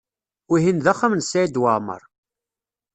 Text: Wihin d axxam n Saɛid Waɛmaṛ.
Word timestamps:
Wihin 0.49 0.79
d 0.79 0.85
axxam 0.91 1.13
n 1.15 1.21
Saɛid 1.23 1.61
Waɛmaṛ. 1.61 2.01